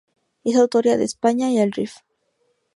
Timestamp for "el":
1.59-1.71